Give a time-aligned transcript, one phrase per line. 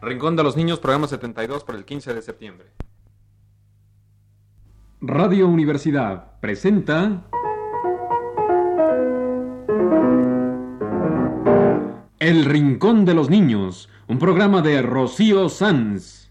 [0.00, 2.68] Rincón de los Niños, programa 72 por el 15 de septiembre.
[5.00, 7.24] Radio Universidad presenta
[12.20, 16.27] El Rincón de los Niños, un programa de Rocío Sanz.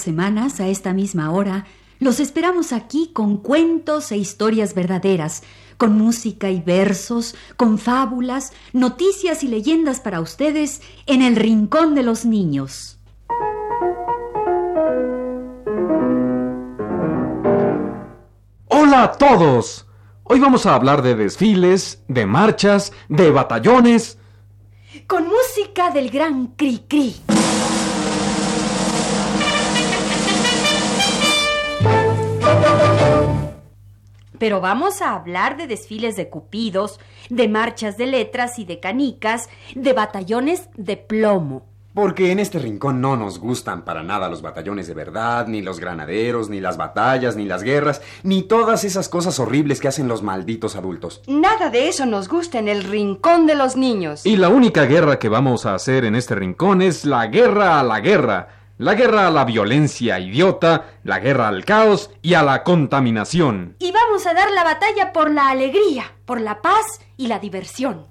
[0.00, 1.66] Semanas, a esta misma hora,
[2.00, 5.42] los esperamos aquí con cuentos e historias verdaderas,
[5.76, 12.02] con música y versos, con fábulas, noticias y leyendas para ustedes en el Rincón de
[12.02, 12.98] los Niños.
[18.66, 19.86] Hola a todos.
[20.24, 24.18] Hoy vamos a hablar de desfiles, de marchas, de batallones.
[25.06, 27.16] Con música del gran Cri Cri.
[34.38, 39.48] Pero vamos a hablar de desfiles de cupidos, de marchas de letras y de canicas,
[39.74, 41.66] de batallones de plomo.
[41.94, 45.80] Porque en este rincón no nos gustan para nada los batallones de verdad, ni los
[45.80, 50.22] granaderos, ni las batallas, ni las guerras, ni todas esas cosas horribles que hacen los
[50.22, 51.22] malditos adultos.
[51.26, 54.24] Nada de eso nos gusta en el rincón de los niños.
[54.24, 57.82] Y la única guerra que vamos a hacer en este rincón es la guerra a
[57.82, 58.48] la guerra.
[58.80, 63.74] La guerra a la violencia idiota, la guerra al caos y a la contaminación.
[63.80, 68.06] Y vamos a dar la batalla por la alegría, por la paz y la diversión.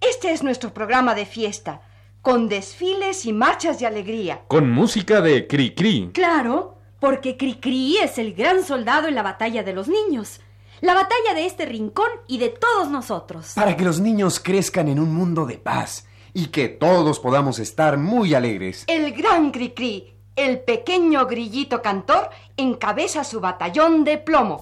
[0.00, 1.80] Este es nuestro programa de fiesta,
[2.22, 4.42] con desfiles y marchas de alegría.
[4.46, 6.10] Con música de Cri Cri.
[6.14, 10.40] Claro, porque Cricri es el gran soldado en la batalla de los niños.
[10.80, 13.52] La batalla de este rincón y de todos nosotros.
[13.54, 17.96] Para que los niños crezcan en un mundo de paz y que todos podamos estar
[17.96, 18.84] muy alegres.
[18.88, 24.60] El gran Cricri, el pequeño grillito cantor, encabeza su batallón de plomo.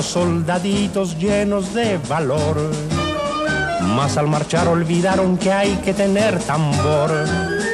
[0.00, 2.56] Los soldaditos llenos de valor,
[3.82, 7.10] mas al marchar olvidaron que hay que tener tambor.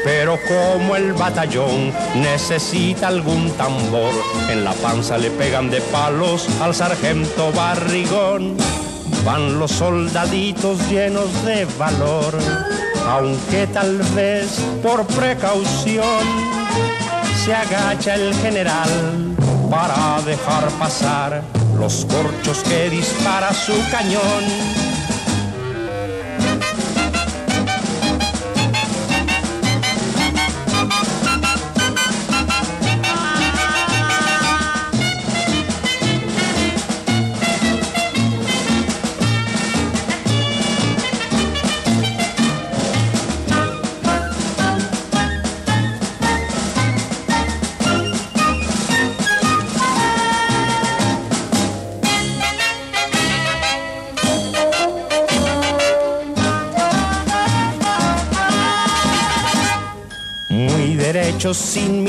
[0.02, 4.12] Pero como el batallón necesita algún tambor,
[4.50, 8.56] en la panza le pegan de palos al sargento barrigón.
[9.24, 12.36] Van los soldaditos llenos de valor,
[13.08, 16.24] aunque tal vez por precaución
[17.44, 18.90] se agacha el general
[19.70, 24.95] para dejar pasar los corchos que dispara su cañón.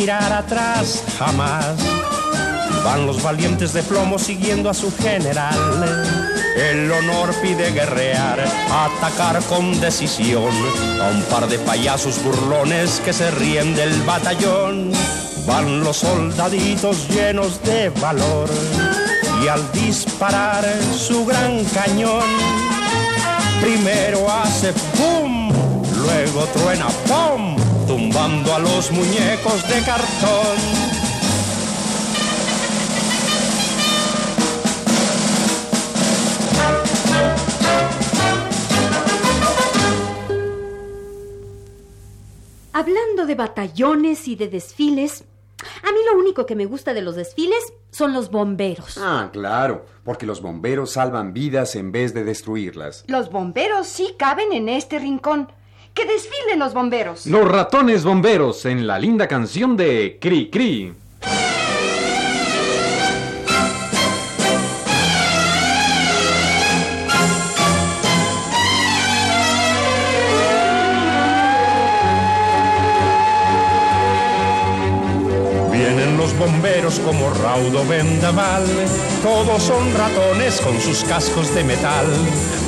[0.10, 1.76] Atrás jamás.
[2.84, 5.58] Van los valientes de plomo siguiendo a su general.
[6.56, 8.40] El honor pide guerrear,
[8.72, 10.52] atacar con decisión
[11.02, 14.92] a un par de payasos burlones que se ríen del batallón.
[15.46, 18.50] Van los soldaditos llenos de valor
[19.44, 20.66] y al disparar
[20.96, 22.24] su gran cañón,
[23.62, 25.52] primero hace ¡pum!
[26.02, 27.57] luego truena ¡pum!
[27.88, 30.58] Tumbando a los muñecos de cartón.
[42.74, 45.24] Hablando de batallones y de desfiles,
[45.84, 48.98] a mí lo único que me gusta de los desfiles son los bomberos.
[49.00, 53.04] Ah, claro, porque los bomberos salvan vidas en vez de destruirlas.
[53.08, 55.52] Los bomberos sí caben en este rincón.
[55.98, 57.26] ¡Que desfilen los bomberos!
[57.26, 60.94] Los ratones bomberos en la linda canción de Cri Cri.
[77.00, 78.66] Como raudo vendaval.
[79.24, 82.06] Todos son ratones con sus cascos de metal.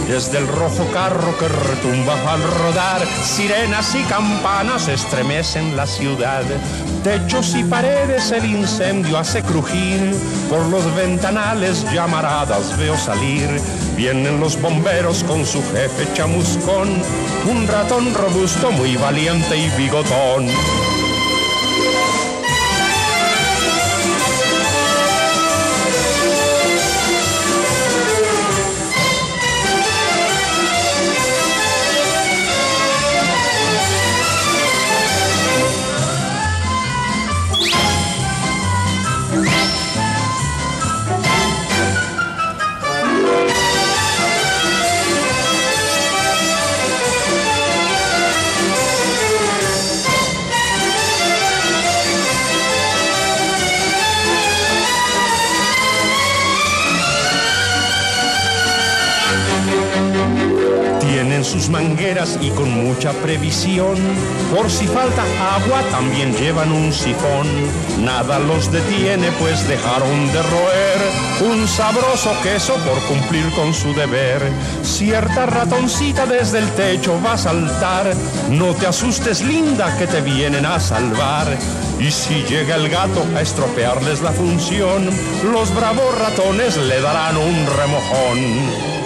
[0.07, 6.43] Desde el rojo carro que retumba al rodar, sirenas y campanas estremecen la ciudad.
[7.03, 10.13] Techos y paredes el incendio hace crujir,
[10.49, 13.49] por los ventanales llamaradas veo salir.
[13.95, 16.89] Vienen los bomberos con su jefe chamuscón,
[17.49, 20.47] un ratón robusto muy valiente y bigotón.
[61.49, 63.95] Sus mangueras y con mucha previsión.
[64.55, 65.23] Por si falta
[65.55, 67.47] agua también llevan un sifón.
[68.03, 74.41] Nada los detiene pues dejaron de roer un sabroso queso por cumplir con su deber.
[74.83, 78.13] Cierta ratoncita desde el techo va a saltar.
[78.51, 81.47] No te asustes linda que te vienen a salvar.
[81.99, 85.09] Y si llega el gato a estropearles la función,
[85.51, 88.98] los bravos ratones le darán un remojón.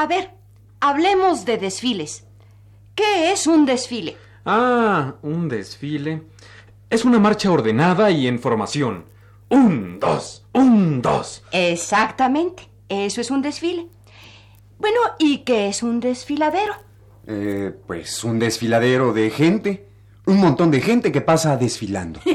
[0.00, 0.30] A ver,
[0.80, 2.24] hablemos de desfiles.
[2.94, 4.16] ¿Qué es un desfile?
[4.46, 6.22] Ah, un desfile.
[6.88, 9.04] Es una marcha ordenada y en formación.
[9.50, 11.44] Un, dos, un, dos.
[11.52, 13.88] Exactamente, eso es un desfile.
[14.78, 16.72] Bueno, ¿y qué es un desfiladero?
[17.26, 19.86] Eh, pues un desfiladero de gente.
[20.24, 22.20] Un montón de gente que pasa desfilando.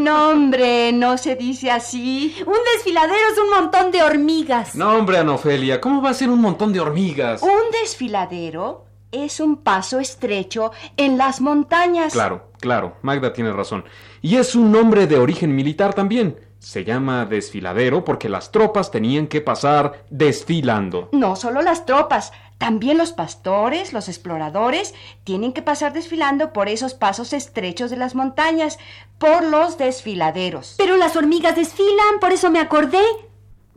[0.00, 2.34] No, hombre, no se dice así.
[2.46, 4.74] Un desfiladero es un montón de hormigas.
[4.74, 7.42] No, hombre, Anofelia, ¿cómo va a ser un montón de hormigas?
[7.42, 12.14] Un desfiladero es un paso estrecho en las montañas.
[12.14, 13.84] Claro, claro, Magda tiene razón.
[14.22, 16.38] Y es un nombre de origen militar también.
[16.58, 21.10] Se llama desfiladero porque las tropas tenían que pasar desfilando.
[21.12, 24.92] No solo las tropas, también los pastores, los exploradores,
[25.24, 28.78] tienen que pasar desfilando por esos pasos estrechos de las montañas,
[29.16, 30.74] por los desfiladeros.
[30.76, 33.02] Pero las hormigas desfilan, por eso me acordé.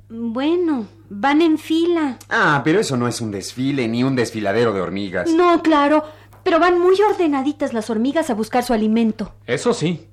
[0.09, 2.18] Bueno, van en fila.
[2.30, 5.31] Ah, pero eso no es un desfile ni un desfiladero de hormigas.
[5.31, 6.03] No, claro,
[6.44, 9.31] pero van muy ordenaditas las hormigas a buscar su alimento.
[9.47, 10.07] Eso sí.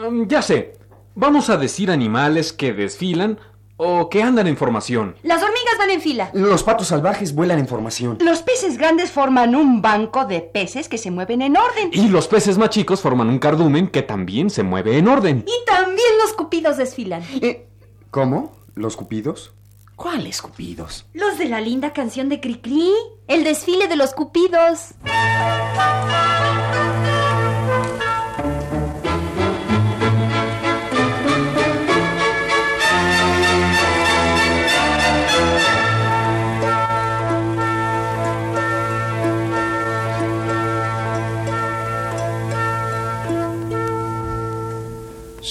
[0.00, 0.74] Mm, ya sé.
[1.14, 3.38] Vamos a decir animales que desfilan
[3.82, 5.16] o que andan en formación.
[5.22, 6.30] Las hormigas van en fila.
[6.34, 8.18] Los patos salvajes vuelan en formación.
[8.20, 11.88] Los peces grandes forman un banco de peces que se mueven en orden.
[11.92, 15.44] Y los peces más chicos forman un cardumen que también se mueve en orden.
[15.46, 17.22] Y también los cupidos desfilan.
[17.40, 17.68] Eh,
[18.10, 18.52] ¿Cómo?
[18.74, 19.52] ¿Los cupidos?
[19.96, 21.06] ¿Cuáles cupidos?
[21.14, 22.92] Los de la linda canción de Cricri.
[23.28, 24.88] El desfile de los cupidos.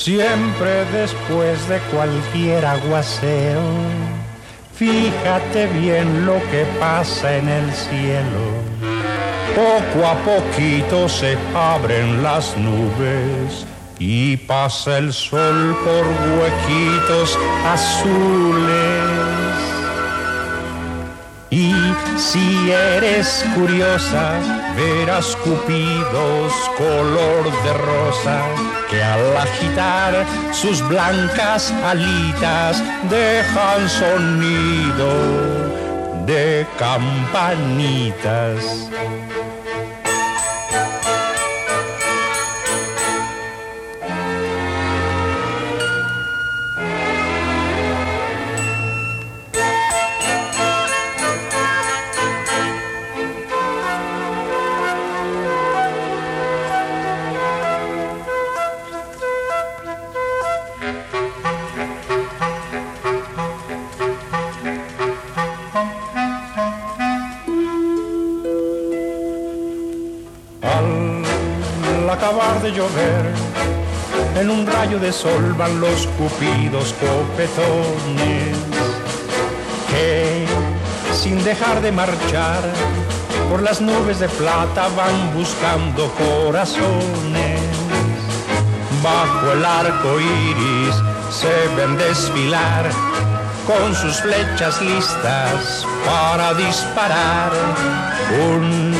[0.09, 3.61] Siempre después de cualquier aguacero,
[4.73, 8.41] fíjate bien lo que pasa en el cielo.
[9.53, 13.67] Poco a poquito se abren las nubes
[13.99, 17.37] y pasa el sol por huequitos
[17.67, 19.18] azules.
[22.17, 24.33] Si eres curiosa,
[24.75, 28.41] verás cupidos color de rosa
[28.89, 35.09] que al agitar sus blancas alitas dejan sonido
[36.25, 38.63] de campanitas.
[72.29, 73.33] Acabar de llover,
[74.39, 78.55] en un rayo de sol van los cupidos copetones
[79.89, 80.45] que
[81.11, 82.61] sin dejar de marchar
[83.49, 87.61] por las nubes de plata van buscando corazones.
[89.01, 90.95] Bajo el arco iris
[91.31, 92.91] se ven desfilar
[93.65, 97.51] con sus flechas listas para disparar.
[98.51, 98.93] Un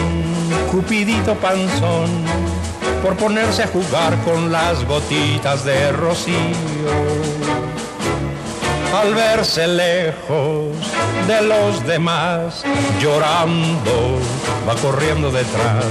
[0.72, 2.59] cupidito panzón
[3.02, 6.36] por ponerse a jugar con las gotitas de rocío.
[8.96, 10.76] Al verse lejos
[11.28, 12.64] de los demás,
[13.00, 14.20] llorando,
[14.68, 15.86] va corriendo detrás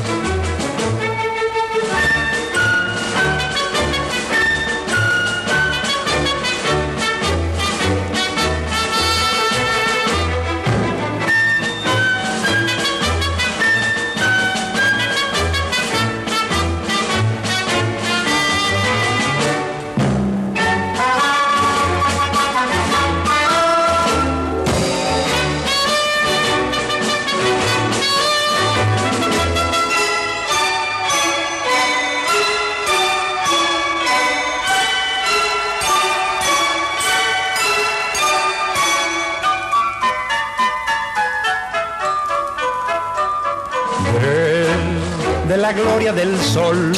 [46.12, 46.93] del sol.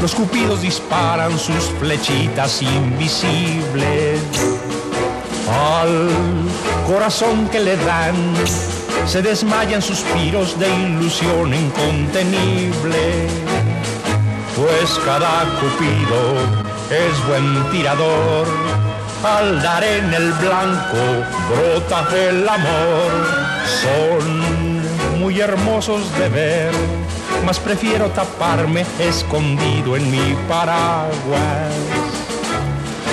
[0.00, 4.20] Los cupidos disparan sus flechitas invisibles
[5.48, 6.10] al
[6.86, 8.14] corazón que le dan.
[9.06, 13.28] Se desmayan suspiros de ilusión incontenible,
[14.56, 16.20] pues cada cupido
[16.90, 18.46] es buen tirador.
[19.22, 20.98] Al dar en el blanco
[21.50, 23.44] brota el amor.
[23.82, 26.72] Son muy hermosos de ver
[27.44, 31.74] mas prefiero taparme escondido en mi paraguas.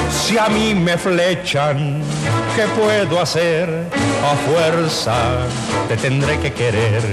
[0.09, 2.01] Si a mí me flechan,
[2.55, 3.69] ¿qué puedo hacer?
[4.23, 5.47] A fuerza
[5.87, 7.03] te tendré que querer.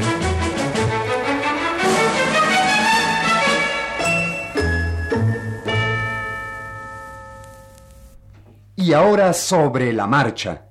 [8.76, 10.62] Y ahora sobre la marcha.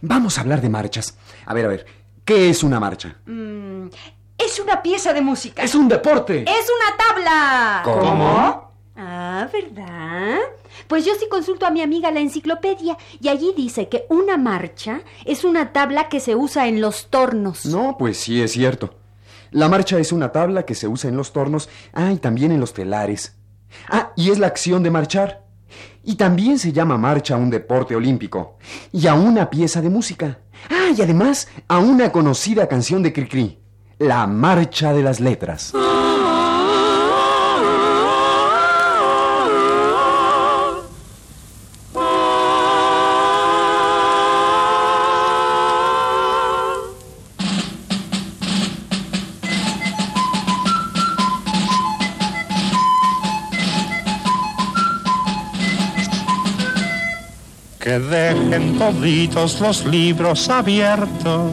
[0.00, 1.18] Vamos a hablar de marchas.
[1.46, 1.86] A ver, a ver,
[2.24, 3.16] ¿qué es una marcha?
[3.26, 3.88] Mm,
[4.56, 5.62] es una pieza de música.
[5.62, 6.42] Es un deporte.
[6.42, 7.82] Es una tabla.
[7.84, 8.72] ¿Cómo?
[8.96, 10.38] Ah, ¿verdad?
[10.88, 15.02] Pues yo sí consulto a mi amiga la enciclopedia y allí dice que una marcha
[15.26, 17.66] es una tabla que se usa en los tornos.
[17.66, 18.94] No, pues sí es cierto.
[19.50, 22.60] La marcha es una tabla que se usa en los tornos, ah, y también en
[22.60, 23.36] los telares.
[23.90, 25.44] Ah, y es la acción de marchar.
[26.02, 28.56] Y también se llama marcha a un deporte olímpico
[28.90, 30.38] y a una pieza de música.
[30.70, 33.65] Ah, y además a una conocida canción de Cricri,
[33.98, 35.72] la marcha de las letras.
[57.78, 61.52] que dejen toditos los libros abiertos.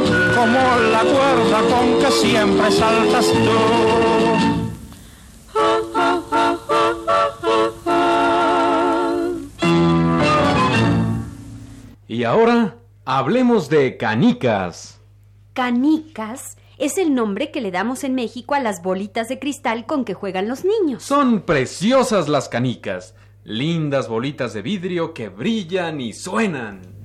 [0.41, 3.59] como la cuerda con que siempre saltas tú.
[12.07, 14.99] Y ahora hablemos de canicas.
[15.53, 20.05] Canicas es el nombre que le damos en México a las bolitas de cristal con
[20.05, 21.03] que juegan los niños.
[21.03, 27.00] Son preciosas las canicas, lindas bolitas de vidrio que brillan y suenan.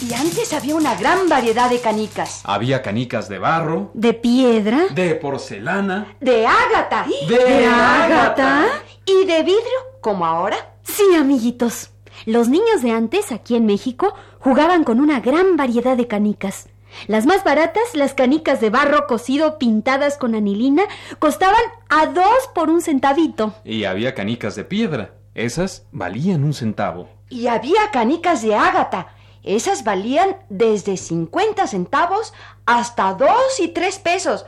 [0.00, 2.42] Y antes había una gran variedad de canicas.
[2.44, 7.06] Había canicas de barro, De piedra, de porcelana, De ágata.
[7.28, 8.66] de, ágata.
[9.04, 10.56] Y de vidrio, como ahora.
[10.84, 11.90] Sí, amiguitos.
[12.26, 16.68] Los niños de antes, aquí en México, jugaban con una gran variedad de canicas.
[17.06, 20.84] Las más baratas, las canicas de barro cocido pintadas con anilina,
[21.18, 23.54] costaban a dos por un centavito.
[23.64, 25.14] Y había canicas de piedra.
[25.34, 27.08] Esas valían un centavo.
[27.28, 29.14] Y había canicas de ágata.
[29.48, 32.34] Esas valían desde 50 centavos
[32.66, 34.44] hasta 2 y 3 pesos,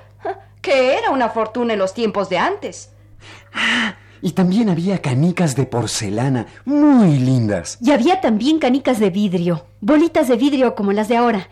[0.61, 2.91] que era una fortuna en los tiempos de antes.
[4.23, 7.79] Y también había canicas de porcelana, muy lindas.
[7.81, 11.49] Y había también canicas de vidrio, bolitas de vidrio como las de ahora.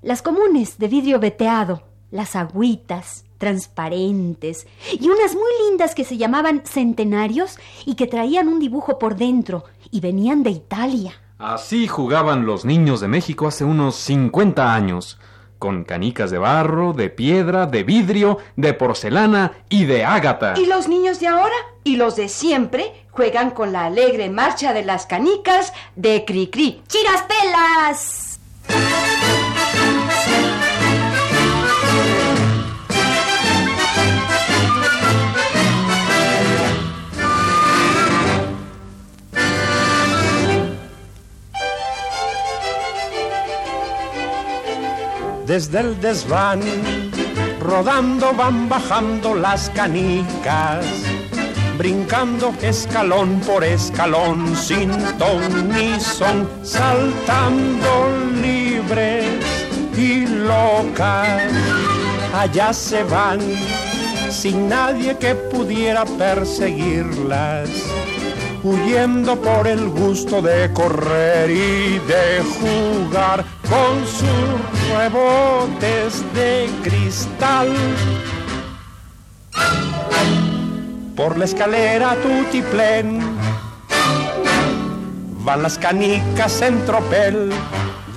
[0.00, 4.66] Las comunes de vidrio veteado, las agüitas, transparentes,
[4.98, 9.64] y unas muy lindas que se llamaban centenarios y que traían un dibujo por dentro
[9.90, 11.20] y venían de Italia.
[11.38, 15.18] Así jugaban los niños de México hace unos 50 años,
[15.58, 20.54] con canicas de barro, de piedra, de vidrio, de porcelana y de ágata.
[20.56, 24.84] Y los niños de ahora y los de siempre juegan con la alegre marcha de
[24.84, 26.82] las canicas de Cricri.
[26.88, 28.35] ¡Chiraspelas!
[45.46, 46.60] Desde el desván,
[47.60, 50.84] rodando van bajando las canicas,
[51.78, 58.08] brincando escalón por escalón, sin ton ni son, saltando
[58.42, 59.26] libres
[59.96, 61.52] y locas.
[62.34, 63.38] Allá se van,
[64.30, 67.70] sin nadie que pudiera perseguirlas
[68.66, 77.74] huyendo por el gusto de correr y de jugar con sus rebotes de cristal.
[81.16, 83.20] Por la escalera tutiplén
[85.44, 87.52] van las canicas en tropel.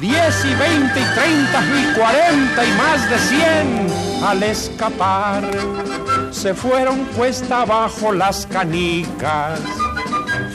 [0.01, 5.43] 10 y 20 y 30 y 40 y más de 100 al escapar.
[6.31, 9.59] Se fueron cuesta abajo las canicas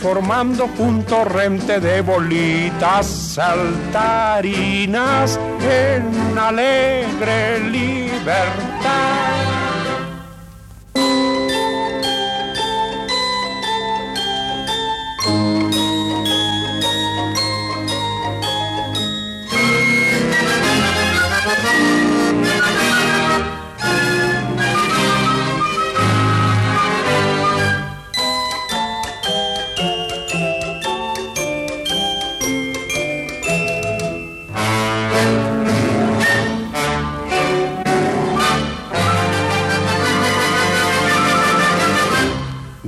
[0.05, 9.54] formando un torrente de bolitas saltarinas en alegre libertad.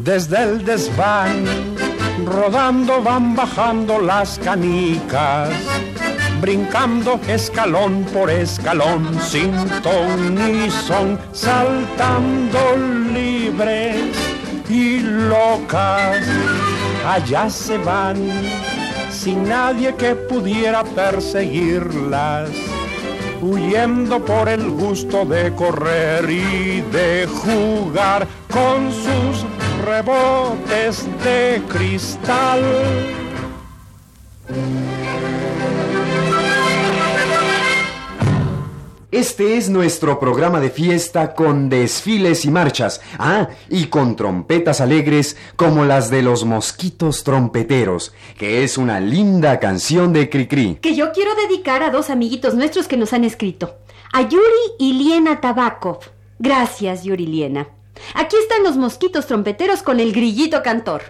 [0.07, 1.45] Desde el desván,
[2.25, 5.51] rodando van bajando las canicas,
[6.41, 12.77] brincando escalón por escalón, sin ton ni son, saltando
[13.13, 13.97] libres
[14.69, 16.25] y locas.
[17.05, 18.17] Allá se van,
[19.11, 22.49] sin nadie que pudiera perseguirlas
[23.43, 29.45] huyendo por el gusto de correr y de jugar con sus
[29.85, 32.63] rebotes de cristal.
[39.17, 43.01] Este es nuestro programa de fiesta con desfiles y marchas.
[43.19, 49.59] Ah, y con trompetas alegres como las de los mosquitos trompeteros, que es una linda
[49.59, 50.77] canción de Cricri.
[50.83, 53.77] Que yo quiero dedicar a dos amiguitos nuestros que nos han escrito.
[54.13, 54.43] A Yuri
[54.79, 56.01] y Liena Tabakov.
[56.39, 57.76] Gracias, Yuri Liena.
[58.15, 61.03] Aquí están los mosquitos trompeteros con el grillito cantor.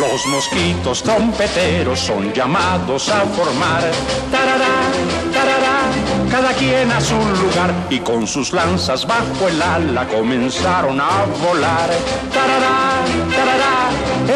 [0.00, 3.82] Los mosquitos trompeteros son llamados a formar.
[4.30, 4.90] Tarará,
[5.30, 5.90] tarará,
[6.30, 11.90] cada quien a su lugar y con sus lanzas bajo el ala comenzaron a volar.
[12.32, 13.04] Tarará,
[13.36, 13.79] tarará,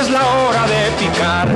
[0.01, 1.49] es la hora de picar.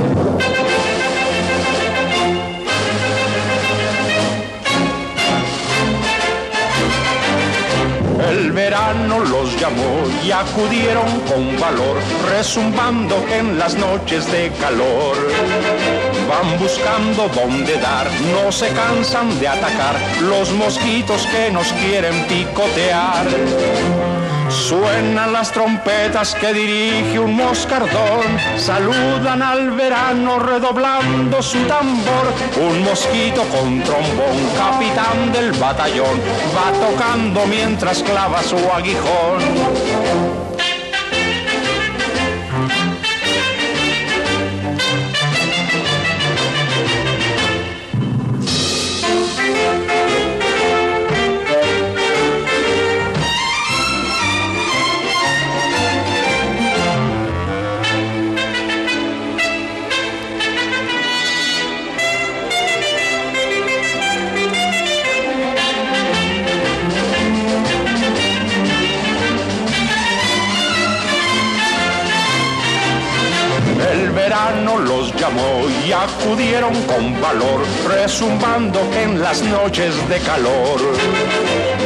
[8.30, 11.96] El verano los llamó y acudieron con valor,
[12.30, 15.16] resumbando en las noches de calor.
[16.28, 23.26] Van buscando dónde dar, no se cansan de atacar los mosquitos que nos quieren picotear.
[24.50, 28.24] Suenan las trompetas que dirige un moscardón,
[28.56, 32.32] saludan al verano redoblando su tambor.
[32.56, 36.18] Un mosquito con trombón, capitán del batallón,
[36.56, 40.37] va tocando mientras clava su aguijón.
[75.86, 80.80] Y acudieron con valor, resumbando en las noches de calor.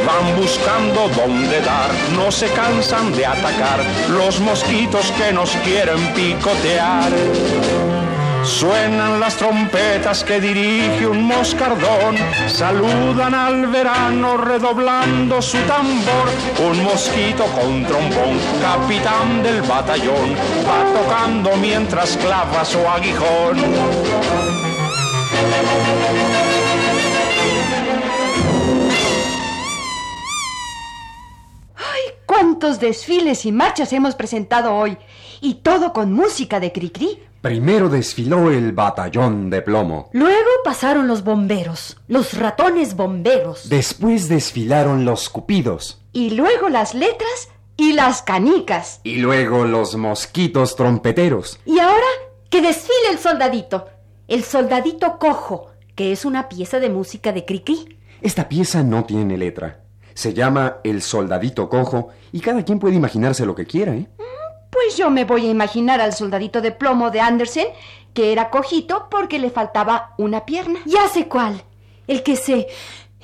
[0.05, 3.79] Van buscando dónde dar, no se cansan de atacar
[4.09, 8.02] los mosquitos que nos quieren picotear.
[8.43, 16.29] Suenan las trompetas que dirige un moscardón, saludan al verano redoblando su tambor.
[16.59, 20.35] Un mosquito con trombón, capitán del batallón,
[20.67, 23.57] va tocando mientras clava su aguijón.
[32.63, 34.97] Cuántos desfiles y marchas hemos presentado hoy!
[35.41, 37.19] Y todo con música de Cricri.
[37.41, 40.09] Primero desfiló el batallón de plomo.
[40.13, 43.67] Luego pasaron los bomberos, los ratones bomberos.
[43.67, 45.99] Después desfilaron los cupidos.
[46.13, 49.01] Y luego las letras y las canicas.
[49.03, 51.59] Y luego los mosquitos trompeteros.
[51.65, 52.07] Y ahora
[52.49, 53.87] que desfile el soldadito.
[54.29, 57.99] El soldadito cojo, que es una pieza de música de Cricri.
[58.21, 59.82] Esta pieza no tiene letra.
[60.13, 64.07] Se llama El soldadito cojo y cada quien puede imaginarse lo que quiera, ¿eh?
[64.71, 67.67] Pues yo me voy a imaginar al soldadito de plomo de Andersen,
[68.13, 70.79] que era cojito porque le faltaba una pierna.
[70.85, 71.63] Ya sé cuál.
[72.07, 72.67] El que se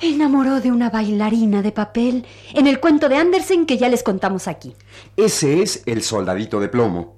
[0.00, 2.24] enamoró de una bailarina de papel
[2.54, 4.74] en el cuento de Andersen que ya les contamos aquí.
[5.16, 7.16] Ese es el soldadito de plomo.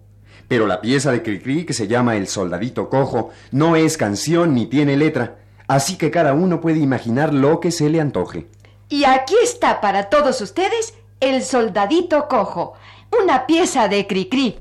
[0.48, 4.66] Pero la pieza de Cricri que se llama El soldadito cojo no es canción ni
[4.66, 8.48] tiene letra, así que cada uno puede imaginar lo que se le antoje.
[8.92, 12.74] Y aquí está para todos ustedes El soldadito cojo
[13.22, 14.60] una pieza de Cricri.